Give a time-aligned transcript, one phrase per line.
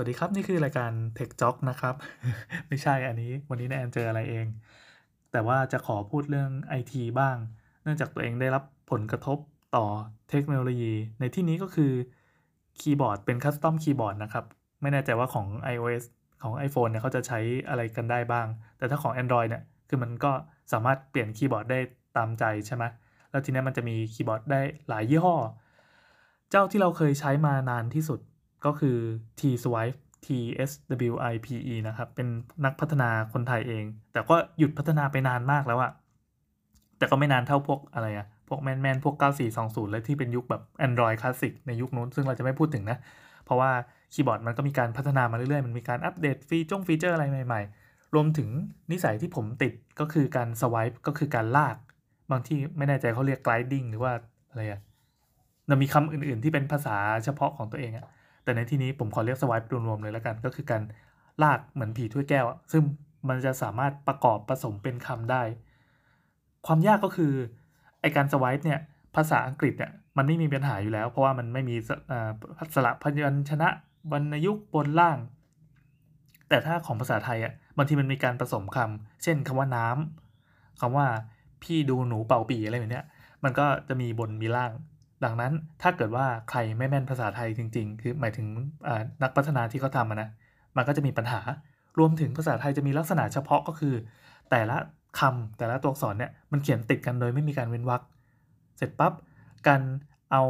[0.00, 1.94] สวัสดีครับนี่คือรายการ Tech Jock นะครับ
[2.68, 4.46] ไม่ใช่อันนี้ วันนี้แอนเจออะไรเอง
[5.32, 6.50] แต่ว่าจะขอพูดเรื่อง
[6.80, 7.36] IT บ้าง
[7.82, 9.38] เนื่องจากตัวเองได้รับผลกระทบ
[9.76, 9.86] ต่อ
[10.30, 11.92] เทคโนโลยี ในที่นี้ก็คือ
[12.80, 14.44] คีย์บอร์ดเป็น custom คีย์บอร์ดนะครับ
[14.82, 16.04] ไม่แน่ใจว่าของ iOS
[16.42, 17.38] ของ iPhone เนี่ยเขาจะใช้
[17.68, 18.46] อะไรกันได้บ้าง
[18.78, 20.32] แต่ถ้าของ Android เนี่ยคือมันก็
[20.72, 21.80] สามารถเปลี่ยนคีย์บอร์ดได้
[22.16, 22.84] ตามใจใช่ไหม
[23.30, 25.36] แล้วทีนี้มันจะมีคีย์บอร์ดได้หลายยี่ห้อ
[26.50, 28.20] เจ้าที่เราเคยใช้มานานที่สุด
[28.64, 28.96] ก็คือ
[29.38, 30.28] T Swipe T
[30.68, 30.70] S
[31.12, 32.28] W I P E นะครับ เป็น
[32.64, 35.92] นักพัฒนาคนไทยเอง แต่ก็หยุดพัฒนาไปนานมากแล้วอะ
[36.98, 39.14] แต่ก็ไม่นานเท่าพวกอะไรอะพวกแมนแมนพวก
[39.54, 42.98] 9420 และที่เป็นยุคแบบ Android คลาสสิกในยุคนู้น ซึ่งเราจะไม่พูดถึงนะ
[43.44, 43.70] เพราะว่า
[44.12, 48.48] คีย์บอร์ดมันก็มีการพัฒนามาเรื่อยๆ มันมีการอัปเดตฟีจงฟีเจอร์อะไรใหม่ๆ รวมถึง
[48.90, 51.76] นิสัยที่ผมติดก็คือการ swipe ก็คือการลาก
[52.30, 54.12] บางที่ไม่แน่ใจเขาเรียก gliding หรือว่า
[54.50, 54.80] อะไรอะ
[55.68, 58.06] มันมีคำอื่นๆที่เป็นภาษาเฉพาะของตัวเองอะ
[58.50, 60.82] แต่ในที่นี้ผมขอเรียกสวายรวมๆเลยแล้วกัน ก็คือการ
[61.42, 62.82] ลากเหมือนผีถ้วยแก้ว ซึ่ง
[63.28, 65.42] มันจะสามารถประกอบผสมเป็นคำได้
[66.66, 67.32] ความยากก็คือ
[68.00, 68.80] ไอการสวายเนี่ย
[69.16, 71.76] ภาษาอังกฤษเนี่ยมันไม่มีปัญหาอยู่แล้ว เพราะว่ามันไม่มี
[72.74, 73.68] สระพยัญชนะ
[74.12, 75.18] วรรณยุกต์บนล่าง
[76.48, 81.06] แต่ถ้าของภาษาไทยอะบางทีมันมีการผสมคำเช่นคำว่าน้ำคำว่า
[81.62, 83.04] พี่ดูหนูเป่าปีอะไรแบบเนี้ย
[83.44, 84.72] มันก็จะมีบนมีล่าง
[85.24, 88.46] ดังนั้นถ้าเกิดว่าใครไม่แม่นภาษาไทยจริง ๆ คือหมายถึง
[89.22, 90.30] นักพัฒนาที่เขาทำนะ
[90.76, 91.40] มันก็จะมีปัญหา
[91.98, 93.94] รวมถึงภาษาไทยจะมีลักษณะเฉพาะก็คือ
[94.50, 94.76] แต่ละ
[95.18, 98.02] คำแต่ละตัวอักษรเนี่ยมันเขียนติดกันโดยไม่มีการเว้นวรรค
[98.76, 99.12] เสร็จปับ๊บ
[99.68, 99.80] การ
[100.32, 100.42] เอา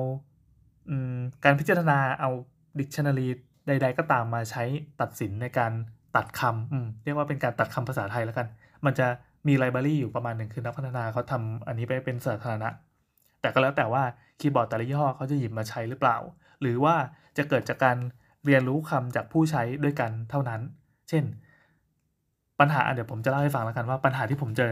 [1.44, 2.30] การพิจารณาเอา
[2.78, 3.28] ดิกชันนารี
[3.66, 4.62] ใด ๆ ก็ตามมาใช้
[5.00, 5.72] ตัดสินในการ
[6.16, 8.46] ตัดคำเรียกว่าเป็นการตัดคำภาษาไทยแล้วกัน
[8.84, 9.06] มันจะ
[9.48, 12.68] มีไลบรารีอยู่ประมาณหนึ่งคือนักพัฒนาเขาทำอันนี้ไปเป็นสาธารณะ
[13.40, 14.02] แต่ก็แล้วแต่ว่า
[14.40, 16.16] คีย์บอร์ดแต่ละยี่ห้อเขาจะหยิบมาใช้หรือเปล่า
[16.60, 16.94] หรือว่า
[17.36, 17.96] จะเกิดจากการ
[18.44, 20.60] เรียนรู้คำจากผู้ใช้ด้วยกันเท่านั้น
[21.08, 21.24] เช่น
[22.60, 24.70] ปัญหาเดี๋ยวผมจะเล่าให้ฟังแล้วกันว่าปัญหาที่ผมเจอ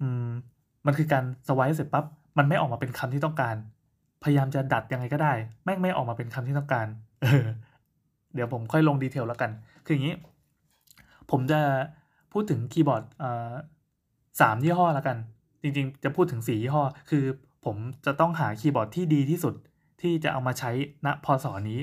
[0.00, 0.28] อืม
[0.86, 2.04] มันคือการสวายเสร็จปั๊บ
[2.38, 3.56] มันไม่ออกมาเป็นคำที่ต้องการ
[4.22, 5.32] พยายามจะดัดยังไงก็ได้
[5.64, 6.86] แม่งไม่ออกมาเป็นคำที่ต้องการ
[7.22, 7.46] เออ
[8.34, 9.50] เดี๋ยวผมค่อยลงดีเทลแล้วกัน
[9.84, 10.16] คืออย่างนี้
[11.30, 11.60] ผมจะ
[12.32, 13.02] พูดถึงคีย์บอร์ด
[14.40, 15.16] สามยี่ห้อแล้วกัน
[15.62, 17.24] จริงๆ จะพูดถึงสียี่ห้อ คือ
[17.64, 17.76] ผม
[18.06, 19.54] จะต้องหาคีย์บอร์ดที่ดีที่สุด
[20.02, 20.70] ที่จะเอามาใช้
[21.06, 21.80] ณพศนี้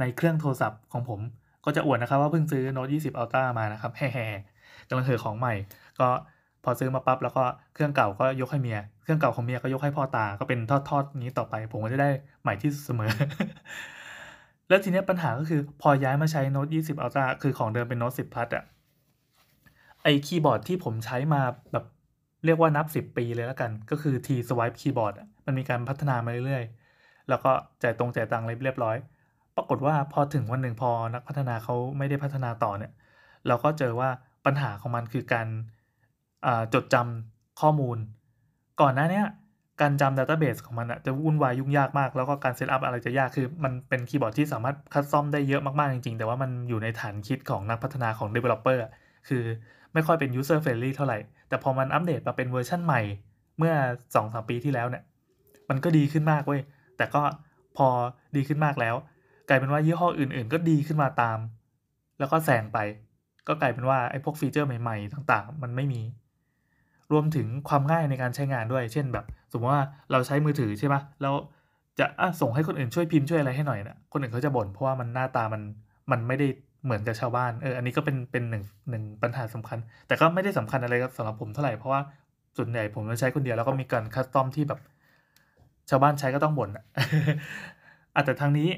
[0.00, 1.20] ในเครื่องโทรศัพท์ของผม
[1.64, 5.54] ก็จะอวดนะครับว่าเพิ่งซื้อ Note 20 Ultra มานะครับแฮ่ๆกำลังเหือของใหม่
[6.00, 6.08] ก็
[6.64, 12.10] พอซื้อมาปั๊บแล้วก็เครื่องเก่าก็ยกให้เมีย เครื่องเก่าของเมียก็ยกให้พ่อตา ก็เป็นทอดๆนี้ต่อไป ผมก็จะได้
[12.42, 13.10] ใหม่ที่เสมอ
[14.68, 18.64] แล้วทีนี้ปัญหาก็คือพอย้ายมาใช้ Note 20 Ultra คือของเดิมเป็น Note 10 Plus อะ
[20.02, 21.40] ไอคีย์บอร์ดที่ผมใช้มา
[21.72, 21.84] แบบ
[22.44, 25.14] เรียกว่านับ 10 ปีเลยแล้วกัน ก็คือ T Swipe Keyboard
[25.46, 27.50] มันมีการพัฒนามาเรื่อยๆ แล้วก็
[27.82, 28.96] จ่ายตรงจ่ายตังค์เรียบร้อย
[29.56, 32.92] ปรากฏว่าพอถึงวันหนึ่งพอนักพัฒนาเขาไม่ได้พัฒนาต่อเนี่ย
[33.46, 34.08] เราก็เจอว่า
[34.46, 35.46] ปัญหาของมันคือการ
[36.74, 37.98] จดจำข้อมูล
[38.80, 39.22] ก่อนหน้านี้
[39.80, 48.78] การจำ database ของมันจะวุ่นวายยุ่งยากมาก แล้วก็การ setup อะไรจะยากคือ มันเป็นคีย์บอร์ดที่สามารถ custom ได้เยอะมากๆจริงๆ แต่ว่ามันอยู่ในฐานคิดของนักพัฒนาของ developer
[49.28, 49.44] คือ
[49.94, 53.00] ไม่ค่อยเป็น user friendly เท่าไหร่ แต่พอมันอัปเดตมาเป็นเวอร์ชั่นใหม่
[53.58, 55.02] เมื่อ2อสปีที่แล้วเนี่ย
[55.68, 56.60] มันก็ดีขึ้นมากเว้ย
[56.96, 57.22] แต่ก็
[57.76, 57.88] พอ
[58.36, 58.94] ดีขึ้นมากแล้ว
[59.48, 61.38] กลายเป็นว่ายี่ห้ออื่นๆ ก็ดีขึ้นมาตาม
[62.18, 62.78] แล้วก็แซงไป
[63.48, 66.02] ก็กลายเป็นว่าไอ้พวกฟีเจอร์ใหม่ๆ ต่างๆ มันไม่มี
[67.12, 71.34] รวมถึงความง่ายในการใช้งานด้วย เช่นแบบ สมมติว่าเราใช้มือถือใช่ปะแล้ว
[71.98, 72.06] จะ
[72.40, 75.62] ส่งให้คนอื่นช่วยพิมพ์ช่วยอะไรให้หน่อยนะคนอื่นเขาจะบ่นเพราะว่ามันหน้าตามัน
[76.10, 76.48] มันไม่ได้
[76.84, 82.00] เหมือนกับชาวบ้านเอออันนี้ก็เป็นเป็นหนึ่งหนึ่งปัญหาสำคัญ แต่ก็ไม่ได้สำคัญอะไรกับสำหรับผมเท่าไหร่เพราะว่า
[82.56, 84.80] ส่วนใหญ่ผมจะใช้คนเดียวแล้วก็มีการคัสตอมที่แบบ
[85.90, 86.84] ชาวบ้านใช้ก็ต้องบ่นอะ
[88.24, 88.68] แต่ทางนี้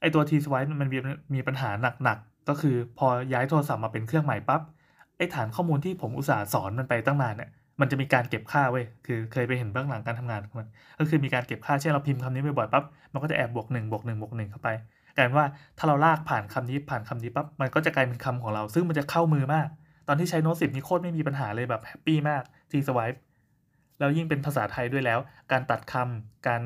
[0.00, 0.98] ไอตัว T Swipe มันมี
[1.34, 1.70] มีปัญหา
[2.04, 4.60] หนักๆ ก็คือพอย้ายโทรศัพท์มาเป็นเครื่องใหม่ปั๊บ
[5.16, 7.50] ไอฐานข้อมูลที่ผมอุตส่าห์สอนมันไปตั้งนานเนี่ย
[7.80, 10.68] มันจะมีการเก็บค่าเว้ยคือเคยไปเห็นเบื้องหลังการทำงานของมัน
[10.98, 14.68] ก็คือมีการเก็บค่าเช่นเราพิมพ์คำนี้บ่อยๆปั๊บมันก็จะแอบบวกหนึ่งบวกหนึ่งบวกหนึ่งเข้าไป
[15.20, 19.68] ลายว่าถ้าเราลากผ่านคำนี้ผ่านคำนี้ปั๊บมันก็จะกลายเป็นคำของเรา ซึ่งมันจะเข้ามือมาก
[20.08, 23.08] ตอนที่ใช้โน้ตสิบนี่โคตรไม่มีปัญหาเลยแบบแฮปปี้มากทีสวาย
[23.98, 25.18] แล้วยิ่งเป็นภาษาไทยด้วยแล้ว
[25.52, 26.62] การตัดคำการ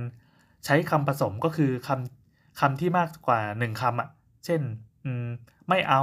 [0.64, 4.08] ใช้คำผสมก็คือคำคำที่มากกว่าหนึ่งคำอะ
[4.44, 4.60] เช่น
[5.04, 5.26] อืม
[5.68, 6.02] ไม่เอา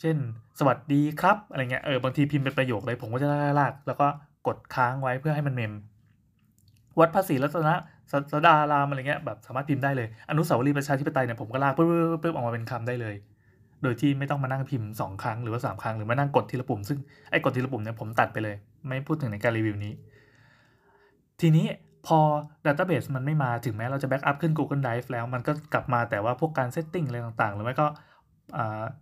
[0.00, 0.16] เช่น
[0.58, 3.28] สวัสดีครับอะไรเงี้ยเออบางทีพิมพ์เป็นประโยคเลยผมก็จะ
[3.60, 4.06] ลากแล้วก็
[4.46, 5.72] กดค้างไว้เพื่อให้มันเมม
[6.98, 7.74] วัดภาษีรัตนะ
[8.32, 11.86] สดารามอะไรเงี้ยแบบสามารถพิมพ์ได้เลย อนุสาวรีย์ประชาธิปไตยเนี่ยผมก็ลากปึ๊บ
[12.22, 13.14] ปึ๊บออกมาเป็นคำได้เลย
[13.82, 16.98] โดยที่ไม่ต้องมานั่งพิมพ์ 2 ครั้งหรือว่า3ครั้งหรือมานั่งกดทีละปุ่ม ซึ่ง
[17.30, 18.56] ไอ้กดทีละปุ่มเนี่ยผมตัดไปเลย
[18.88, 19.92] ไม่พูดถึงในการรีวิวนี้
[21.40, 21.66] ทีนี้
[22.06, 22.18] พอ
[22.66, 27.86] database มันไม่มาถึงแม้เราจะ backup ขึ้น Google Drive แล้วมันก็กลับมาแต่ว่าพวกการ setting อะไรต่างๆ หรือไม่ก็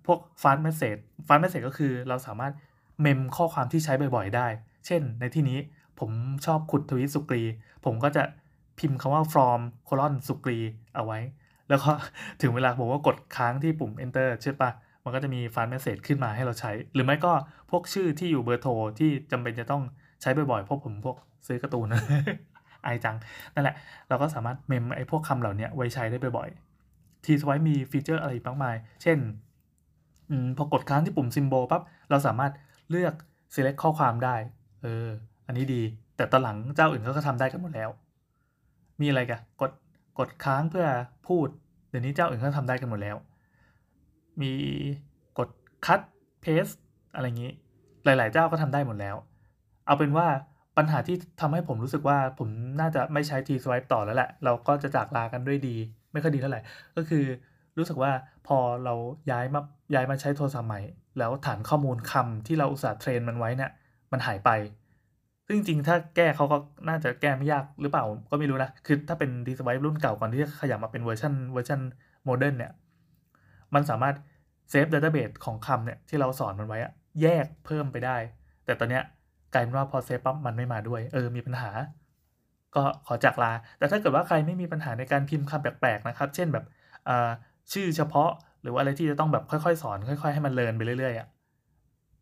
[0.06, 2.52] พวก fast message fast message ก็คือเราสามารถ
[3.00, 4.46] เมมข้อความที่ใช้บ่อยๆ ได้
[4.87, 5.58] เช่นในที่นี้
[6.00, 6.11] ผม
[6.47, 7.43] ชอบขุดทวีตสุกรี
[7.85, 8.23] ผมก็จะ
[8.79, 10.59] พิมพ์คำว่า from colon สุกรี
[10.95, 11.19] เอาไว้
[11.69, 11.91] แล้วก็
[12.41, 14.71] ถึงเวลาผมก็กดค้างที่ปุ่ม enter ใช่ปะ
[15.05, 17.33] มันก็จะมี fast message ขึ้นมาให้เราใช้ หรือไม่ก็
[17.71, 19.83] พวกชื่อที่อยู่เบอร์โทรที่จำเป็นจะต้อง
[20.23, 21.17] ใช้บ่อยๆเพราะผมพวก
[21.47, 21.87] ซื้อการ์ตูน
[22.85, 23.17] ไอจัง
[23.55, 23.77] นั่นแหละ
[24.09, 29.19] เราก็สามารถเมมไอพวกคำเหล่านี้ไว้ใช้ได้บ่อยๆทีสไว้มีฟีเจอร์อะไรมากมาย เช่น
[30.31, 32.53] อพอกดค้างที่ปุ่มซิมโบลปั๊บเราสามารถ
[32.91, 33.15] เลือก
[33.55, 34.37] select ข้อความได้
[34.83, 35.09] เออ
[35.49, 35.83] อันนี้ดี
[36.17, 37.91] แต่ตอนหลังเจ้าอื่นเขาก็ทำได้กันหมดแล้ว
[39.00, 39.73] มีอะไรกันกด
[40.19, 40.87] กดค้างเพื่อ
[41.29, 41.49] พูด
[41.91, 43.17] เดี๋ยวนี้เจ้าอื่นเขาทำได้กันหมดแล้ว
[44.41, 44.53] มี
[45.39, 45.49] กด
[45.87, 46.00] cut
[46.45, 46.77] paste
[47.15, 47.53] อะไรอย่างนี้
[48.05, 49.17] หลาย ๆ เจ้าก็ทำได้หมดแล้ว
[49.87, 50.27] เอาเป็นว่า
[50.77, 52.49] ปัญหาที่ทำให้ผมรู้สึกว่าผม
[52.81, 55.77] น่าจะไม่ใช้ T swipe ต่อแล้วแหละ เราก็จะจากลากันด้วยดี
[56.12, 56.61] ไม่ค่อยดีเท่าไหร่
[56.97, 57.25] ก็คือ
[57.79, 58.12] รู้สึกว่า
[58.47, 58.94] พอเรา
[59.31, 59.61] ย้ายมา
[59.94, 60.81] ย้ายมาใช้โทรศัพท์ใหม่
[61.19, 63.71] แล้วฐานข้อมูลคำที่เราอุตส่าห์เทรนมันไว้เนี่ย
[64.12, 64.51] มันหายไป
[65.49, 66.56] ซึ่งจริงๆ ถ้าแก้เขาก็
[66.89, 71.81] น่าจะแก้ไม่ยากหรือเปล่าก็ไม่รู้นะ คือถ้าเป็น T swipe รุ่นเก่าก่อนที่จะขยับมาเป็นเวอร์ชันเวอร์ชัน
[72.25, 72.73] modern เนี่ย
[73.75, 74.15] มันสามารถ
[74.71, 76.93] เซฟ database ของคำเนี่ยที่เราสอนมันไว้อะ
[77.23, 78.17] แยกเพิ่มไปได้
[78.65, 79.03] แต่ตอนเนี้ย
[79.53, 81.71] กลายเป็นว่าพอเซฟปั๊บมันไม่มาด้วย เออ มีปัญหา
[82.75, 86.65] ก็ขอจากลา แต่ถ้าเกิดว่าใครไม่มีปัญหาในการพิมพ์คำแปลกๆนะครับ เช่นแบบ
[87.73, 88.31] ชื่อเฉพาะ
[88.62, 91.29] หรือว่าอะไรที่จะต้องแบบค่อยๆ สอน ค่อย ๆ ให้มัน learn ไปเรื่อยๆอะ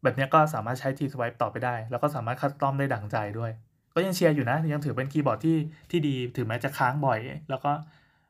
[0.02, 3.50] แบบนี้ก็สามารถใช้ T swipe ต่อไปได้ แล้วก็สามารถ custom ได้ดั่งใจด้วย
[3.94, 5.56] ก็ยังเชียร์อยู่นะ ยังถือเป็นคีย์บอร์ดที่
[5.90, 7.18] ที่ดี ถึงแม้จะค้างบ่อย
[7.50, 7.70] แล้วก็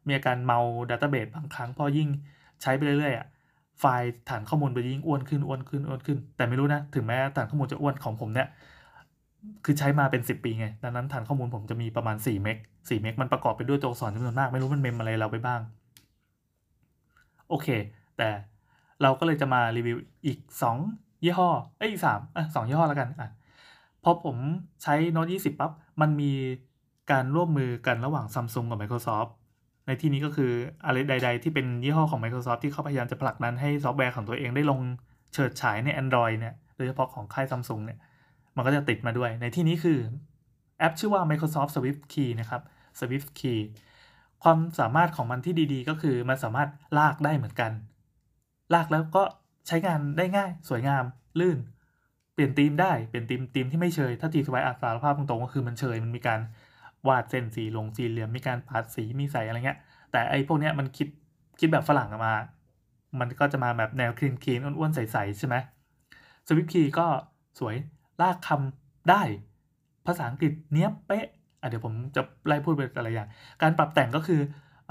[0.06, 0.58] มีอาการเมา
[0.90, 2.08] database บางครั้งพอยิ่ง
[2.62, 3.26] ใช้ไปเรื่อยๆอะ
[3.80, 8.48] ไฟล์ฐานข้อมูลไปยิ่งอ้วนขึ้นอ้วนขึ้นอ้วนขึ้น แต่ไม่รู้นะ ถึงแม้ฐานข้อมูลจะอ้วนของผมเนี่ย
[9.64, 15.60] คือใช้มาเป็น 10 ปีไง ดังนั้นฐานข้อมูลผมจะมีประมาณ4เมก4เมกมันประกอบไปด้วยตัวอักษรจำนวนมาก ไม่รู้มันเมมอะไรเราไปบ้าง
[17.48, 17.68] โอเค
[18.16, 18.28] แต่
[19.02, 19.96] เราก็เลยจะมารีวิว
[20.26, 20.38] อีก
[20.72, 21.48] 2 ยี่ห้อ
[21.78, 23.30] เอ้ยสามอะสองยี่ห้อแล้วกันอะ
[24.04, 24.36] พอผม
[24.82, 26.32] ใช้ Note 20ปั๊บมันมี
[27.10, 29.30] การร่วมมือกันระหว่าง Samsung กับ Microsoft
[29.86, 30.52] ในที่นี้ก็คือ
[30.84, 34.80] อะไรใด ๆ ที่เป็นยี่ห้อของ Microsoft ที่เขาพยายามจะผลักดันให้ซอฟต์แวร์ของตัวเองได้ลง
[35.32, 37.98] เฉิดฉายใน Android เนี่ยโดยเฉพาะของค่าย Samsung เนี่ย
[38.56, 39.98] มันก็จะติดมาด้วย ในที่นี้คือ
[40.78, 42.62] แอปชื่อว่า Microsoft Swift Key นะครับ
[42.98, 43.60] Swift Key
[44.42, 46.68] ความสามารถของมันที่ดีๆ ก็คือมันสามารถ
[46.98, 47.72] ลากได้เหมือนกัน
[48.74, 49.22] ลากแล้วก็
[49.66, 51.04] ใช้งานได้ง่าย สวยงาม
[51.40, 51.58] ลื่น
[52.34, 56.40] เปลี่ยนธีมได้ เปลี่ยนธีมธีมที่ไม่เชย ถ้าทีสไวอาสารภาพตรงๆก็คือมันเชย มันมีการ
[57.08, 59.78] วาดเส้นสีลงสีเหลี่ยมมีการปาดสี มีใสอะไรเงี้ย
[60.12, 61.08] แต่ไอ้พวกเนี้ยมันคิด
[61.60, 62.34] คิดแบบฝรั่งมา
[63.20, 65.56] มันก็จะมาแบบแนวคลีนคลีนอ้วนๆใสๆใช่ไหม
[66.46, 67.06] สวิฟคีก็
[67.58, 67.74] สวย
[68.20, 69.22] ลากคำได้
[70.06, 73.28] ภาษาอังกฤษเนี้ยเป๊ะะเดี๋ยวผมจะไล่พูดไปแต่ละอย่าง
[73.62, 74.40] การปรับแต่งก็คือ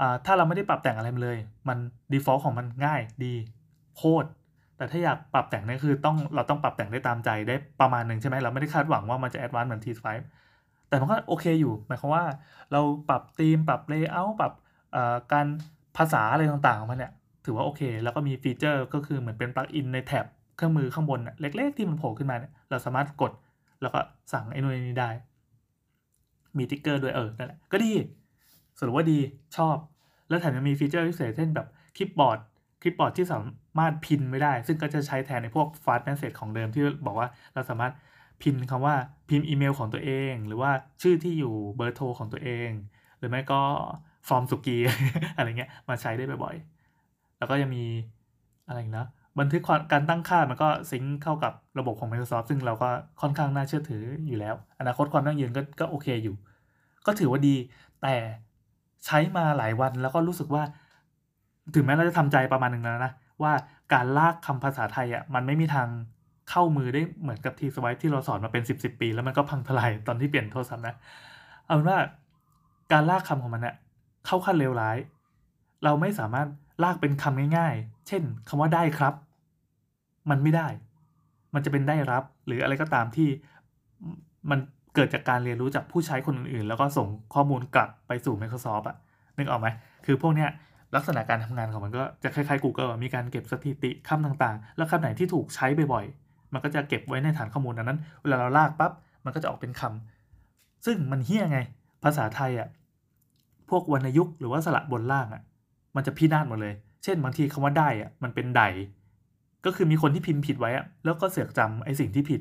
[0.00, 1.38] อถ้าเราไม่ได้ปรับแต่งอะไรมาเลย
[1.68, 1.78] มัน
[2.12, 3.34] default ของมันง่ายดี
[3.96, 4.28] โคตร
[4.76, 10.06] แต่ถ้าอยากปรับแต่งนี่คือต้องเราต้องปรับแต่งได้ตามใจได้ประมาณหนึ่งใช่ไหมเราไม่ได้คาดหวังว่ามันจะ advanced เหมือน T5
[10.88, 12.24] แต่มันก็โอเคอยู่ หมายความว่า
[12.72, 14.52] เราปรับธีม ปรับ layout ปรับ
[15.32, 15.46] การ
[15.96, 17.12] ภาษาอะไรต่างๆของมันเนี่ย
[17.44, 20.26] ถือว่าโอเค แล้วก็มีฟีเจอร์ก็คือเหมือนเป็นปลั๊กอินในแท็บ
[20.56, 23.32] เครื่องมือข้างบนเล็ก ๆ ที่มันโผล่ขึ้นมาเนี่ยเราสามารถกด
[23.82, 24.00] แล้วก็
[24.32, 25.10] สั่งไอ้นู่นนี่ได้
[26.56, 27.92] มีสติกเกอร์ด้วยเออนั่นแหละก็ดี
[28.78, 29.18] สรุปว่าดี
[29.56, 29.76] ชอบ
[30.28, 31.66] แล้วแถมยังมีฟีเจอร์พิเศษเช่นแบบ
[31.96, 32.38] clipboard
[32.82, 33.38] clipboard ที่สา
[33.78, 37.92] มารถ pin ไว้ได้ ซึ่งก็จะใช้แทนในพวก fast message ของเดิมที่บอกว่าเราสามารถ
[38.42, 38.94] pin คำว่า
[39.28, 40.70] พิมพ์อีเมลของตัวเอง หรือว่า
[41.02, 42.68] ชื่อที่อยู่เบอร์โทรของตัวเอง
[43.18, 43.60] หรือไม่ก็
[44.28, 44.76] from สุกรี
[45.36, 47.84] อะไรเงี้ยมาใช้ได้บ่อยๆ แล้วก็ยังมี
[48.68, 49.06] อะไรนะ
[49.40, 52.88] บันทึกการตั้งค่ามันก็ซิงค์เข้ากับระบบของ Microsoft ซึ่งเราก็
[53.20, 56.36] ค่อนข้างน่าเชื่อถืออยู่แล้ว อนาคตความยั่งยืนก็ก็โอเคอยู่
[57.06, 57.56] ก็ถือว่าดี
[58.02, 58.14] แต่
[59.06, 60.62] ใช้มาหลายวันแล้วก็รู้สึกว่า
[61.74, 63.52] ถึงแม้เราจะทำใจประมาณหนึ่งแล้วนะ ว่า
[63.92, 65.88] การลากคำภาษาไทยอะมันไม่มีทาง
[66.50, 70.94] เข้ามือได้เหมือนกับทีสไวที่เราสอนมาเป็น10บสิบปี แล้วมันก็พังทลายตอนที่เปลี่ยนโทรศัพท์นะ
[71.64, 71.98] เอาเป็นว่า
[72.92, 73.76] การลากคำของมันเนี่ย
[74.26, 74.96] เข้าขั้นเลวร้าย
[75.84, 76.48] เราไม่สามารถ
[76.84, 79.14] ลากเป็นคำง่ายๆ เช่นคำว่าได้ครับ
[80.30, 80.68] มันไม่ได้
[81.54, 83.28] มันจะเป็นได้รับ หรืออะไรก็ตามที่
[84.50, 84.58] มัน
[84.94, 88.96] เกิดจากการเรียนรู้จากผู้ใช้คนอื่นๆ แล้วก็ส่งข้อมูลกลับไปสู่ Microsoft อะ
[89.36, 89.68] นึกออกไหม
[90.06, 90.50] คือพวกเนี้ย
[90.94, 98.92] ลักษณะการทำงานของมันก็จะคล้ายๆ Google มีการเก็บสถิติคำต่างๆ แล้วคำไหนที่ถูกใช้บ่อยๆ มันก็จะเก็บไว้ในฐานข้อมูลนั้น เวลาเราลากปั๊บ
[99.24, 101.58] มันก็จะออกเป็นคำซึ่งมันเฮี้ยไง
[102.04, 102.68] ภาษาไทยอะ
[103.70, 105.42] พวกวรรณยุกต์หรือว่าสระบนล่างอะ
[105.96, 106.74] มันจะพินาศหมดเลย
[107.04, 108.62] เช่นบางทีคำว่าได้อะมันเป็นได
[109.64, 112.40] ก็คือมีคนที่พิมพ์ผิดไว้อะแล้วก็เสือกจำไอ้สิ่งที่ผิด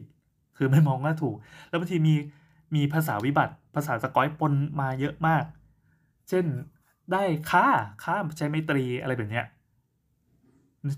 [0.58, 1.36] คือไม่มองว่าถูก
[1.70, 2.16] แล้วบางทีมี
[2.76, 5.44] มีภาษาวิบัติ ภาษาสกอยปนมาเยอะมาก
[6.30, 6.46] เช่น
[7.12, 7.68] ได้ค่า
[8.04, 9.46] ค่าใช้ไมตรีอะไรแบบเนี้ย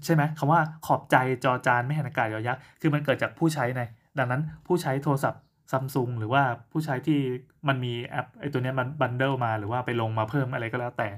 [0.05, 3.81] ใช่ไหมคำว่าขอบใจจอจานไม่หันอากาศยอยักษ์คือมันเกิดจากผู้ใช้ใน
[4.17, 7.19] ดังนั้นผู้ใช้โทรศัพท์ซัมซุงหรือว่าผู้ใช้ที่
[7.67, 11.09] มันมีแอปไอตัวนี้มัน bundle มาหรือว่าไปลงมาเพิ่มอะไรก็แล้วแต่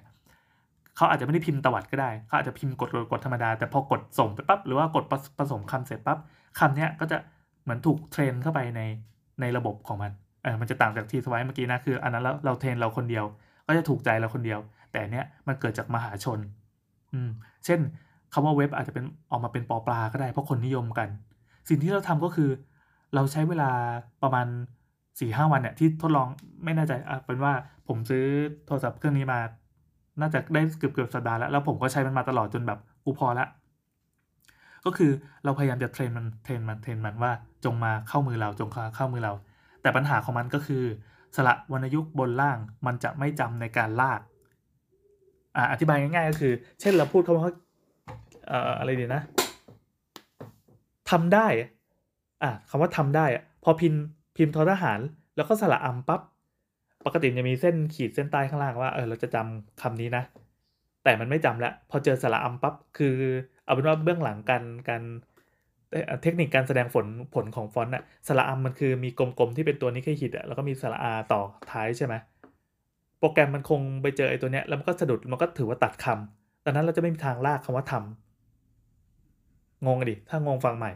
[0.96, 5.03] เขาอาจจะไม่ได้พิมพ์ตวัดก็ได้เขาอาจจะพิมพ์กดกดธรรมดา แต่พอกดส่งไปปั๊บหรือว่ากด
[5.39, 6.17] ผสมคำเสร็จปั๊บ
[6.60, 7.17] คำนี้ก็จะ
[7.63, 8.81] เหมือนถูก train เข้าไปใน
[9.41, 10.12] ในระบบของมัน
[10.43, 13.25] เออมันจะต่างจาก T swipe เมื่อกี้นะคืออันนั้นเราเรา train เราคนเดียว
[13.67, 14.60] ก็จะถูกใจเราคนเดียว
[14.91, 16.39] แต่เนี้ยมันเกิดจากมหาชน
[17.13, 17.29] อืม
[17.65, 17.79] เช่น
[18.34, 21.10] คำว่าเว็บอาจจะเป็นออกมาเป็นปอปลาก็ได้เพราะคนนิยมกัน
[21.69, 22.50] สิ่งที่เราทำก็คือ
[23.15, 23.72] เราใช้เวลา
[24.24, 24.48] ประมาณ
[25.19, 26.27] สี่ห้าวันเนี่ยที่ทดลอง
[26.63, 27.53] ไม่แน่ใจอะเป็นว่า
[27.88, 28.25] ผมซื้อ
[28.65, 29.39] โทรศัพท์เครื่องนี้มา
[30.22, 33.48] น่าจะได้เกือบเกือบสัปดาห์แล้วแล้วผมก็ใช้มันมาตลอดจนแบบกูพอละ
[34.86, 35.12] ก็คือ
[35.43, 37.31] เราพยายามจะ train มัน train มัน train มันว่า
[37.65, 39.34] จงมาเข้ามือเราจงเข้ามือเรา
[39.81, 40.84] แต่ปัญหาของมันก็คือ
[41.36, 44.22] สระวรรณยุกต์บนล่างมันจะไม่จำในการลาก
[45.55, 47.53] ออธิบายง่ายๆก็คือ เช่นเราพูดคำว่า
[48.47, 49.21] เอ่ออะไรดีนะ
[51.09, 51.47] ทำได้
[52.43, 54.01] อะคำว่าทำได้อะพอพิมพ์
[54.37, 54.99] พิมพ์ทอทหาร
[55.35, 56.21] แล้วก็สระอัมปั๊บ
[57.05, 60.23] ปกติจะมีเส้นขีดเส้นใต้ข้างล่างว่าเออเราจะจำคำนี้นะ
[61.03, 63.15] แต่มันไม่จำแล้วพอเจอสระอัมปั๊บคือ
[63.63, 65.03] เอาเป็นว่าเบื้องหลังการการ
[66.21, 71.41] เทคนิคการแสดงผลผลของฟอนต์อะสระอัมมันคือมีกลมๆที่เป็นตัวนี้แค่หิดอะแล้วก็มีสระอาต่อ
[71.71, 72.13] ท้ายใช่ไหม
[73.19, 80.91] โปรแกรมมันคงไปเจอไอ้ตัวเนี้ยแล้วมันก็สะดุดมันก็ถือว่าตัดคำดังนั้นเราจะไม่มีทางลากคำว่าทำงงดิถ้างงฟังใหม่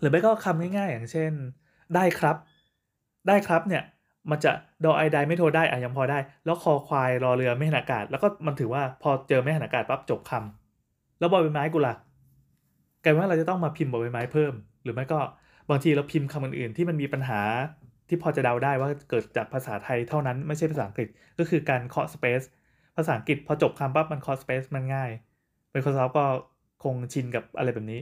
[0.00, 1.32] หรือไม่ก็คำง่ายๆ อย่างเช่น
[1.94, 2.36] ได้ครับ
[3.28, 3.82] ได้ครับเนี่ย
[4.30, 4.52] มันจะ
[4.84, 11.94] ดอไอไดไม่โทรได้อะยังพอได้ แล้วคอควายรอเรือไม่หันอากาศ แล้วก็มันถือว่าพอเจอไม่หันอากาศปั๊บจบคำแล้วบอใบไม้กูล่ะ
[13.02, 15.20] กลายว่าเราจะต้องมาพิมพ์บอใบไม้เพิ่ม หรือไม่ก็
[15.70, 17.40] บางทีเราพิมพ์คำอื่นๆที่มันมีปัญหา
[18.08, 22.42] ที่พอจะเดาได้ว่าเกิดจากภาษาไทยเท่านั้นไม่ใช่ภาษาอังกฤษ ก็คือการเคาะสเปซ
[22.96, 25.10] ภาษาอังกฤษพอจบคำปั๊บมันเคาะสเปซมันง่าย
[25.72, 26.24] Microsoft ก็
[26.84, 28.00] คงชินกับอะไรแบบนี้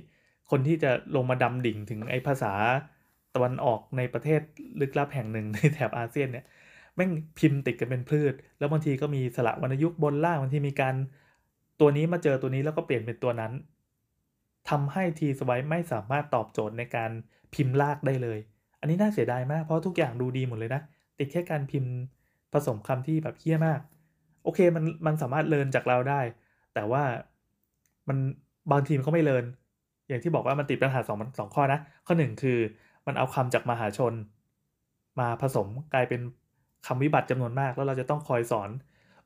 [0.50, 2.52] คนที่จะลงมาดำดิ่งถึงไอ้ภาษา
[3.34, 4.40] ตะวันออกในประเทศ
[4.80, 6.44] ลึกลับแห่งหนึ่งในแถบอาเซียนเนี่ย
[6.94, 10.94] แม่งพิมพ์ติดกันเป็นพืช แล้วบางทีก็มีสระวรรณยุกต์บนล่างบางทีมีการ
[11.80, 13.52] ตัวนี้มาเจอตัวนี้แล้วก็เปลี่ยนเป็นตัวนั้น
[14.70, 17.10] ทำให้ทีสไวไม่สามารถตอบโจทย์ในการ
[17.54, 18.38] พิมพ์ลากได้เลย
[18.80, 20.80] อันนี้น่าเสียดายมากเพราะทุกอย่างดูดีหมดเลยนะ
[21.18, 21.92] ติดแค่การพิมพ์
[22.52, 23.80] ผสมคำที่แบบเฮี้ยมาก
[24.45, 26.21] โอเคมันมันสามารถเลินจากเราได้
[26.75, 27.02] แต่ว่า
[28.09, 28.18] มัน
[28.73, 29.45] บางทีมเขาไม่เลิน
[30.09, 32.59] อย่างที่บอกว่ามันติดปัญหาสองสองข้อนะ ข้อหนึ่งคือ
[33.06, 34.14] มันเอาคำจากมหาชน
[35.21, 36.21] มาผสมกลายเป็น
[36.87, 38.71] คำวิบัติจำนวนมาก แล้วเราจะต้องคอยสอน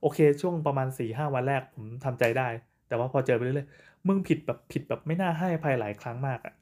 [0.01, 2.49] โอเค ช่วงประมาณ4ี่ห้าวันแรกผมทำใจได้
[2.89, 6.55] แต่ว่าพอเจอไปเรื่อยๆมึงผิดแบบผิดแบบไม่น่าให้ภายหลายครั้งมากอะ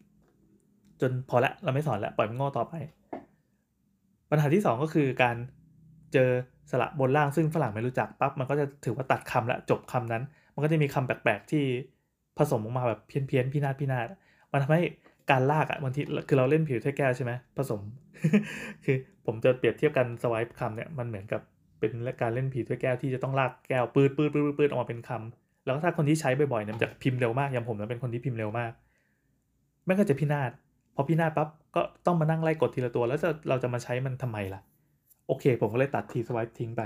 [1.00, 2.74] จนพอละเราไม่สอนแล้วปล่อยมันง่ต่อไป
[4.30, 5.36] ปัญหาที่ 2 ก็คือการ
[6.12, 6.30] เจอ
[6.70, 10.22] สระบนล่างซึ่งฝรั่งไม่รู้จักปั๊บมันก็จะถือว่าตัดคำละจบคำนั้น
[10.54, 11.64] มันก็จะมีคำแปลกๆที่
[12.38, 14.06] ผสมออกมาแบบเพี้ยนเพี้ยนพินาศพินาศ
[14.52, 14.82] มันทำให้
[15.30, 17.80] การลากอะบางทีคือเราเล่นผิวถ้วยแก้วใช่ไหมผสม
[18.84, 21.40] คือผมจะเปรียบเทียบกันสวายคำเนี่ยมันเหมือนกับ
[21.78, 28.72] เป็นการเล่นผีถ้วยแก้วที่จะต้องลากแก้วปืดปืดปืดปืดออกมาเป็นคำแล้วถ้าคนที่ใช้บ่อยๆเนี่ยจะพิมพ์เร็วมากอย่างผมนะเป็นคนที่พิมพ์เร็วมาก
[29.84, 30.50] แม่ก็จะพินาศ
[30.98, 34.60] อพินาศปั๊บก็ต้องมานั่งไล่กดทีละตัว แล้วจะเราจะมาใช้มันทำไมล่ะ
[35.28, 36.82] โอเค ผมก็เลยตัดทีสวายทิ้งไป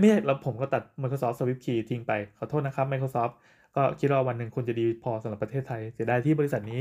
[0.00, 3.34] ไม่ใช่แล้วผมก็ตัด Microsoft Swift Key ทิ้งไป ขอโทษนะครับ Microsoft
[3.76, 6.80] ก็คิดว่าวันหนึ่งคุณจะดีพอสำหรับประเทศไทย เสียดายที่บริษัทนี้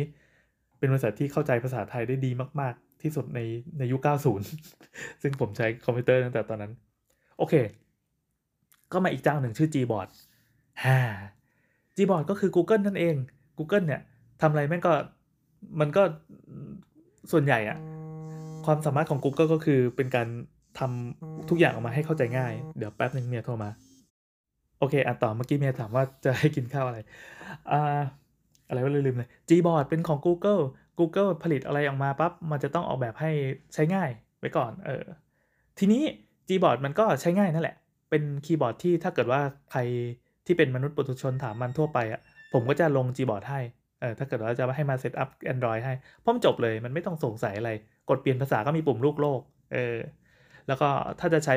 [0.79, 3.39] เป็นบริษัทที่เข้าใจภาษาไทยได้ดีมาก ๆ ที่สุดใน
[3.79, 4.01] ในยุค
[4.61, 6.71] 90 ซึ่งผมใช้คอมพิวเตอร์ตั้งแต่ตอนนั้น
[7.37, 7.53] โอเค
[8.91, 10.09] ก็มาอีกเจ้าหนึ่งชื่อ Gboard
[10.83, 10.99] ฮ่า
[11.97, 13.15] Gboard ก็คือ Google นั่นเอง
[13.57, 14.01] Google เนี่ย
[14.41, 14.93] ทำอะไรแม่งก็
[15.79, 16.03] มันก็
[17.31, 17.77] ส่วนใหญ่อะ
[18.65, 20.27] ความสามารถของ Google ก็คือเป็นการ
[20.79, 23.69] ทำทุกอย่างออกมาให้เข้าใจง่าย เดี๋ยวแป๊บหนึ่งเมียโทรมา
[24.79, 26.99] โอเคอะต่อเมื่อกี้เมียถามว่าจะให้กินข้าวอะไร
[27.71, 28.01] อ่า
[28.67, 30.61] อะไรวะลืมเลย Gboard เป็นของ Google
[30.99, 33.31] Google ผลิตอะไรออกมาปั๊บมันจะต้องออกแบบให้
[33.73, 35.03] ใช้ง่ายไว้ก่อนเออ
[35.79, 36.03] ทีนี้
[36.49, 37.75] Gboard มันก็ใช้ง่ายนั่นแหละ
[38.09, 39.41] เป็นคีย์บอร์ดที่ถ้าเกิดว่า
[39.71, 39.79] ใคร
[40.45, 42.21] ที่เป็นมนุษย์ปุถุชนถามมันทั่วไปอะ่ะ
[42.53, 43.59] ผมก็จะลง Gboard ให้
[44.01, 45.93] เออถ้าเกิดว่าจะให้มาเซตอัพ Android ให้
[46.23, 47.71] พร้อมจบเลยมันไม่ต้องสงสัยอะไร
[48.09, 49.41] กดเปลี่ยนภาษาก็มีปุ่มลูกโลก
[49.73, 49.97] เออ
[50.67, 50.89] แล้วก็
[51.19, 51.55] ถ้าจะใช้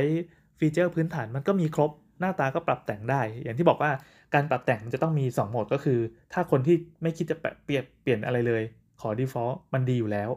[0.58, 3.90] ฟีเจอร์พื้นฐานมันก็มีครบหน้าตาก็ปรับแต่งได้ อย่างที่บอกว่า
[4.34, 5.98] การปรับแต่งจะต้องมี 2 โหมดก็คือ
[6.32, 8.62] ถ้าคนที่ไม่คิดจะเปลี่ยนเปลี่ยนอะไรเลย
[9.00, 10.30] ขอ default มันดีอยู่แล้ว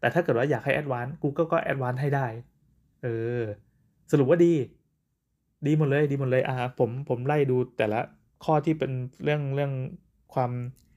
[0.00, 2.26] แต่ถ้าเกิดว่าอยากให้ advance Google ก็ advance ให้ได้
[3.02, 3.06] เอ
[3.38, 3.40] อ
[4.10, 4.52] สรุปว่าดี
[5.66, 8.00] ดีหมดเลยดีหมดเลยอ่าผมผมไล่ดูแต่ละ
[8.44, 8.92] ข้อที่เป็น
[9.24, 9.72] เรื่องเรื่อง
[10.34, 10.50] ความ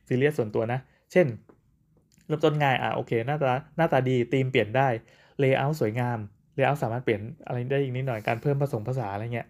[0.08, 0.80] ซีเรียสส่วนตัวนะ
[1.12, 1.28] เช่น
[2.28, 4.88] เริ่มต้นง่ายอะโอเคหน้าตาหน้าตาดีธีมเปลี่ยนได้
[5.42, 6.18] layout สวยงาม
[6.58, 9.48] layout สามารถเปลี่ยนอะไรได้อีกนิดหน่อยการเพิ่มผสมภาษาอะไรเงี้ย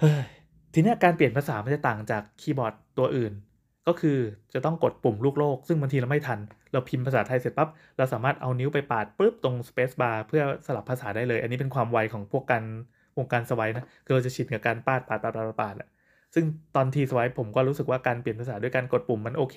[0.00, 0.22] เฮ้ย
[0.74, 3.32] ทีนี้การเปลี่ยนภาษามันจะต่างจากคีย์บอร์ดตัวอื่น
[3.86, 4.18] ก็คือ
[4.54, 6.38] จะต้องกดปุ่มลูกโลก ซึ่งบางทีเราไม่ทัน
[6.72, 12.64] เราพิมพ์ภาษาไทยเสร็จปั๊บเราสามารถเอานิ้วไปปาดปุ๊บตรง space bar เพื่อสลับภาษาได้เลย อันนี้เป็นความไวของพวกการ
[13.18, 15.88] วงการสวายนะคือเราจะชินกับการปาดปาดปาดปาดปาดอะ
[16.34, 16.44] ซึ่ง
[16.76, 19.56] ตอนทีสวายผมก็รู้สึกว่าการเปลี่ยนภาษาด้วยการกดปุ่มมันโอเค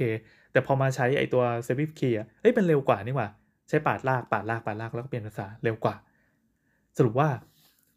[0.52, 3.28] แต่พอมาใช้ไอตัว s w i f t key อะเอ้ยมันเร็วกว่านี่หว่า
[3.70, 5.96] ใช้ปาดลากปาดลากปาดลากแล้วก็เปลี่ยนภาษาเร็วกว่า
[6.98, 7.30] สรุปว่า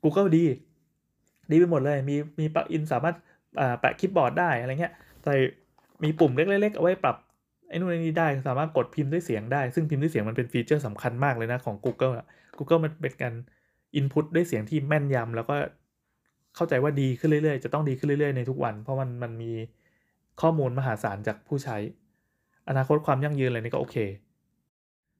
[0.03, 0.45] Google ดี
[1.51, 3.17] ดีไปหมดเลย มีมี plug-in สามารถ
[3.81, 4.93] แปะ clipboard ได้อะไรเงี้ย
[5.25, 5.35] ใส่
[6.05, 7.17] มีปุ่มเล็กๆเอาไว้ปรับ
[7.69, 12.27] ไอ้นู่นไอ้นี่ได้สามารถกดพิมพ์ด้วยเสียงได้ ซึ่งพิมพ์ด้วยเสียงมันเป็นฟีเจอร์สำคัญมากเลยนะของ Google อะ
[12.59, 13.35] Google มันเป็นการ
[13.95, 15.57] input ด้วยเสียงที่แม่นยำแล้วก็
[16.57, 19.53] เข้าใจว่าดีขึ้นเรื่อยๆ จะต้องดีขึ้นเรื่อยๆ ในทุกวัน เพราะมันมันมี
[20.41, 21.77] ข้อมูลมหาศาลจากผู้ใช้
[22.69, 23.97] อนาคตความยั่งยืนอะไรนี่ก็โอเค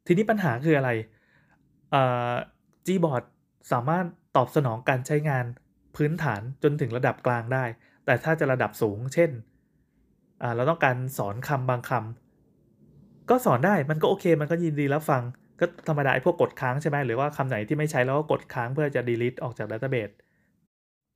[0.07, 0.91] ทีนี้ปัญหาคืออะไร
[1.91, 2.33] เอ่อ
[2.87, 3.25] Gboard
[3.73, 4.05] สามารถ
[4.37, 5.45] ตอบสนองการใช้งาน
[5.97, 7.65] พื้นฐานจนถึงระดับกลางได้
[8.05, 9.31] แต่ถ้าจะระดับสูง เช่น
[10.57, 15.23] เราต้องการสอนคำบางคำก็สอนได้มันก็โอเค มันก็ยินดีรับฟัง
[15.61, 20.11] ก็ธรรมดาไอ้พวกกดค้างใช่ไหมหรือว่าคำไหนที่ไม่ใช้แล้วก็กดค้างเพื่อจะ delete ออกจาก database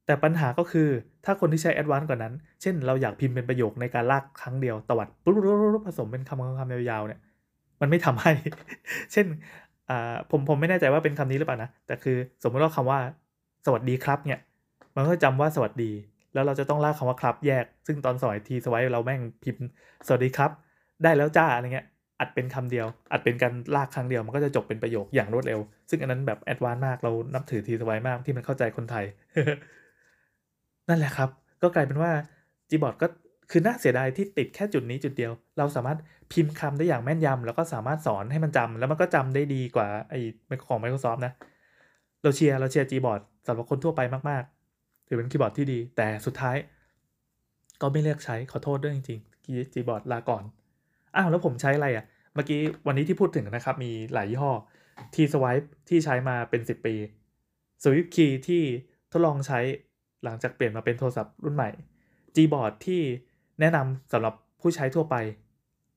[0.09, 0.89] แต่ปัญหาก็คือ
[1.25, 5.33] ถ้าคนที่ใช้ advance กว่านั้น เช่นเราอยากพิมพ์เป็นประโยคในการลากครั้งเดียวตวัดปุ๊
[5.81, 7.21] บผสมเป็นคำคำยาวๆเนี่ย
[7.81, 8.33] มันไม่ทำให้
[9.13, 9.27] เช่น
[9.91, 12.99] อ่าผมผมไม่แน่ใจว่าเป็นคำนี้หรือเปล่านะ แต่คือสมมติว่าคำว่า
[13.67, 14.41] สวัสดีครับเนี่ย
[14.97, 15.93] มันก็จำว่าสวัสดี
[16.35, 19.65] แล้วเราจะต้องลากคำว่าครับแยก ซึ่งตอนสมัย T swipe เราแม่งพิมพ์
[20.07, 20.51] สวัสดีครับ
[21.03, 21.87] ได้แล้วจ้าอะไรเงี้ย
[22.21, 25.61] อัดเป็นคำเดียว อัดเป็นการลากครั้งเดียว มันก็จะจบเป็นประโยคอย่างรวดเร็ว
[25.91, 29.05] ซึ่งอันนั้นแบบ advance มาก เรานับถือ T swipe มากที่มันเข้าใจคนไทย
[30.89, 31.29] นั่นแหละครับ
[31.63, 32.13] ก็กลายเป็นว่า
[32.71, 33.07] Gboard ก็
[33.51, 35.99] คือน่าเสียดายที่ติดแค่จุดนี้จุดเดียว เราสามารถ
[36.33, 40.21] พิมพ์คำได้อย่างแม่นยำแล้วก็สามารถสอนให้มันจำแล้วมันก็จำได้ดีกว่าไอ้
[40.67, 41.33] ของ Microsoft นะ
[42.23, 46.57] เราเชียร์เราเชียร์ Gboard สำหรับคนทั่วไปมากๆ ถือเป็นคีย์บอร์ดที่ดี แต่สุดท้าย
[47.81, 50.45] ก็ไม่เลือกใช้ขอโทษด้วยจริงๆ Gboard ลาก่อน
[51.17, 54.53] อ้าวแล้วผมใช้อะไรอะ่ะ เมื่อกี้วันนี้ที่พูดถึงนะครับ มีหลายยี่ห้อ
[55.15, 56.95] T Swipe ที่ใช้มาเป็น 10 ปี
[57.83, 58.63] Swift Key ที่
[59.13, 59.61] ทดลองใช้
[60.25, 61.71] หลังจากเปลี่ยนมาเป็นโทรศัพท์รุ่นใหม่
[62.37, 63.03] Gboard ที่
[63.61, 65.17] แนะนำสำหรับผู้ใช้ทั่วไป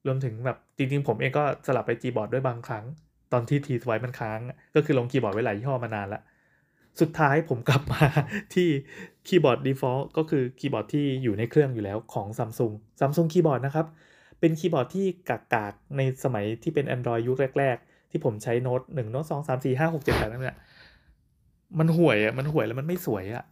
[0.07, 2.85] รวมถึงแบบจริงๆ ผมเองก็สลับไป Gboard ด้วยบางครั้ง
[3.31, 4.39] ตอนที่ T swipe มันค้าง
[4.75, 6.21] ก็คือลงคีย์บอร์ดไว้หลายยี่ห้อมานานละ
[7.01, 8.03] สุดท้ายผมกลับมา
[8.53, 8.67] ที่
[9.27, 13.85] คีย์บอร์ด default ก็คือคีย์บอร์ดที่อยู่ในเครื่องอยู่แล้วของ Samsung Samsung คีย์บอร์ดนะครับ
[14.39, 20.57] เป็นคีย์บอร์ดที่กากๆ ในสมัยที่เป็น Android ยุคแรก ๆ ที่ผมใช้โน้ตหนึ่งโน้ตสองสามสี่ห้าหกเจ็ดแปดนั่นแหละ
[21.79, 23.43] มันห่วยอะมันห่วยแล้วมันไม่สวยอะ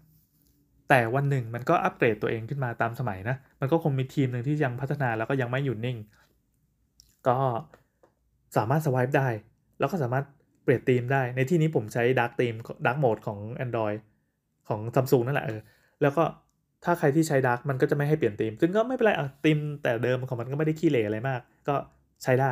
[0.90, 5.98] แต่วันหนึ่งมันก็อัปเกรดตัวเองขึ้นมาตามสมัยนะ มันก็คงมีทีมหนึ่งที่ยังพัฒนาแล้วก็ยังไม่หยุดนิ่ง
[7.28, 7.38] ก็
[8.58, 9.28] สามารถ swipe ได้
[9.80, 10.26] แล้วก็สามารถ
[10.64, 12.56] เปลี่ยนธีมได้ ในที่นี้ผมใช้ dark theme
[12.86, 14.00] dark mode ของ Android
[14.70, 15.60] ของซัมซุงนั่นแหละเออ
[16.02, 16.24] แล้วก็
[16.86, 21.76] ถ้าใครที่ใช้ dark มันก็จะไม่ให้เปลี่ยนธีม ซึ่งก็ไม่เป็นไรอะธีมแต่เดิมของมันก็ไม่ได้ขี้เหร่อะไรมาก ก็
[22.24, 22.52] ใช้ได้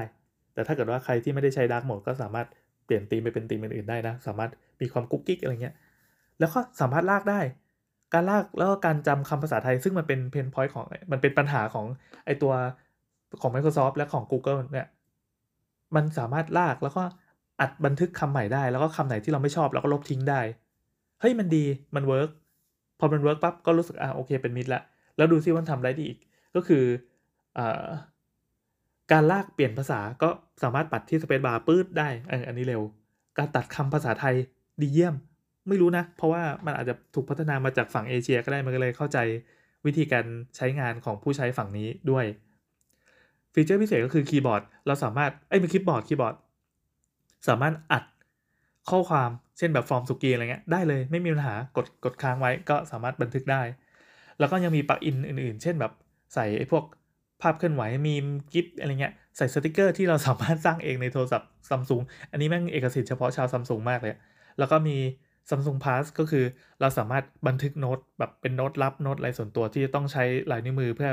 [0.53, 2.47] แต่ถ้าเกิดว่าใครที่ไม่ได้ใช้ dark mode ก็สามารถ
[2.85, 4.49] เปลี่ยนธีมไปเป็นธีมอื่นๆได้นะ สามารถ
[4.81, 5.75] มีความกุ๊กกิ๊กอะไรเงี้ย
[6.39, 7.39] แล้วก็สามารถลากได้
[8.13, 11.85] การลากแล้วก็การจำคำภาษาไทย ซึ่งมันเป็น pain point ของมันเป็นปัญหาของ
[12.25, 12.53] ไอตัว
[13.41, 14.87] ของ Microsoft และของ Google เนี่ย
[15.95, 17.03] มันสามารถลากแล้วก็
[17.61, 20.41] อัดบันทึกคำใหม่ได้ แล้วก็คำไหนที่เราไม่ชอบเราก็ลบทิ้งได้
[21.19, 21.65] เฮ้ยมันดี
[21.95, 22.29] มัน work
[22.99, 24.81] พอมัน work ปั๊บก็รู้สึกอะโอเคเป็นมิตรละ
[25.17, 26.19] แล้วดูซิว่าทำได้ดีอีก
[26.55, 27.59] ก็คือ
[29.11, 30.29] การลากเปลี่ยนภาษาก็
[30.63, 32.09] สามารถปัดที่ space bar ปื๊ดได้
[32.47, 32.81] อันนี้เร็ว
[33.37, 34.35] การตัดคำภาษาไทย
[34.81, 35.15] ดีเยี่ยม
[35.67, 39.17] ไม่รู้นะ เพราะว่ามันอาจจะถูกพัฒนามาจากฝั่งเอเชียก็ได้มันก็เลยเข้าใจ
[39.85, 40.25] วิธีการ
[40.55, 42.25] ใช้งานของผู้ใช้ฝั่งนี้ด้วย
[43.53, 46.35] feature พิเศษก็คือคีย์บอร์ด เราสามารถไอ้ไม่คีย์บอร์ดคีย์บอร์ด
[47.47, 48.03] สามารถอัด
[48.89, 53.61] ข้อความเช่นแบบฟอร์มสุกี้อะไรเงี้ยได้เลยไม่มีปัญหากดกดค้างไว้ก็สามารถบันทึกได้
[54.39, 55.91] แล้วก็ยังมี plug-in อื่น ๆ เช่นแบบ
[56.33, 56.83] ใส่ไอ้พวก
[57.41, 62.01] ภาพเคลื่อนไหวมีม GIF อะไรเงี้ยใส่สติกเกอร์ที่เราสามารถสร้างเองในโทรศัพท์ซัมซุง
[62.31, 64.15] อันนี้แม่งเอกสิทธิ์เฉพาะชาวซัมซุงมากเลย
[64.59, 64.97] แล้วก็มี
[65.49, 66.45] Samsung Pass ก็คือ
[66.81, 71.09] เราสามารถบันทึกโน้ตแบบเป็นโน้ตลับโน้ตอะไรส่วนตัวที่จะต้องใช้ลายนิ้วมือเพื่อ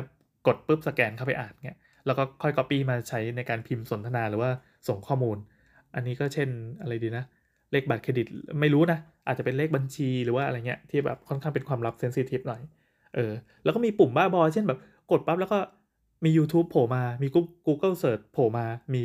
[0.47, 4.51] กดปุ๊บสแกนเข้าไปอ่านเงี้ยแล้วก็ค่อย Copy มาใช้ในการพิมพ์สนทนาหรือว่า
[4.88, 5.37] ส่งข้อมูล
[5.94, 6.49] อันนี้ก็เช่น
[6.83, 7.25] อะไรดีนะ
[7.73, 8.27] เลขบัตรเครดิต
[8.61, 12.61] ไม่รู้นะ อาจจะเป็นเลขบัญชีหรือว่าอะไรเงี้ยที่แบบค่อนข้างเป็นความลับเซนซิทีฟหน่อย
[13.14, 13.33] เออ
[13.64, 14.79] แล้วก็มีปุ่มบ้าบอ เช่นแบบ
[15.11, 15.59] กดปั๊บแล้วก็
[16.25, 17.29] มี YouTube โผล่มา มี
[17.66, 19.05] Google Search โผล่มา มี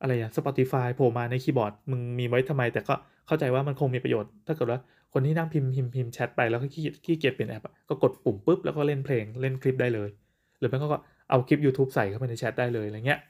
[0.00, 2.94] อะไรอะ Spotify โผล่มาในคีย์บอร์ด มึงมีไว้ทำไม แต่ก็
[3.28, 4.78] เข้าใจว่ามันคงมีประโยชน์ ถ้าเกิดว่า
[5.12, 10.08] คนที่นั่งพิมพ์พิมพ์พิมพ์แชทไปแล้วก็ขี้ขี้เกียจเปลี่ยนแอปก็กดปุ่มปุ๊บแล้วก็เล่นเพลงเล่นคลิปได้เลย
[10.58, 10.86] หรือไม่ก็
[11.30, 13.20] เอาคลิป YouTube ใส่เข้าไปในแชทได้เลยอะไรเงี้ย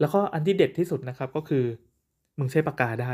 [0.00, 1.64] แล้วก็อันที่เด็ดที่สุดนะครับก็คือ
[2.38, 3.12] มึงใช้ปากกาได้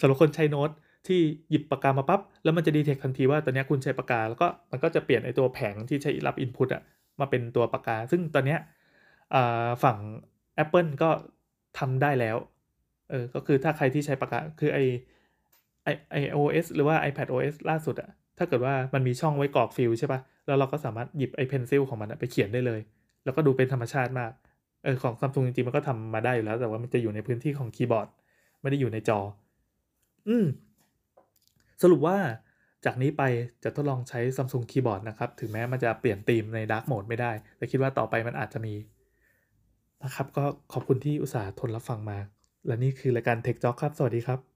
[0.00, 0.70] สำหรับคนใช้โน้ต
[1.06, 6.82] ที่หยิบปากกามาปั๊บแล้วมันจะ detect ทันทีว่าตอนนี้คุณใช้ปากกาแล้วก็มันก็จะเปลี่ยนไอตัวแผงที่ใช้รับ input อะ
[7.20, 8.60] มาเป็นตัวปากกา ซึ่งตอนเนี้ย
[9.84, 9.96] ฝั่ง
[10.62, 11.10] Apple ก็
[11.78, 12.36] ทำได้แล้ว
[13.10, 14.78] เออ ก็คือถ้าใครที่ใช้ปากกา คือไอ
[15.84, 22.80] ไอ iOS หรือว่า iPad OS ล่าสุดอะถ้าเกิดว่ามันมีช่องไว้กรอก field ใช่ปะแล้วเราก็สามารถหยิบไอ Pencil ของมันไปเขียนได้เลย
[23.24, 24.32] แล้วก็ดูเป็นธรรมชาติมาก
[24.84, 28.08] เออ ของซัมซุงจริงๆ มันก็ทำมาได้อยู่แล้ว แต่ว่ามันจะอยู่ในพื้นที่ของคีย์บอร์ด
[28.62, 29.18] ไม่ได้อยู่ในจอ
[30.28, 30.46] อืม
[31.82, 32.16] สรุปว่า
[32.84, 33.22] จากนี้ไป
[33.64, 38.74] จะทดลองใช้ Samsung Keyboard นะครับ ถึงแม้มันจะเปลี่ยนธีมใน Dark Mode ไม่ได้ แต่คิดว่าต่อไปมันอาจจะมี
[40.04, 42.18] นะครับ ก็ขอบคุณที่อุตส่าห์ทนรับฟังมา
[42.66, 44.53] และนี่คือรายการ Tech Talk ครับ สวัสดีครับ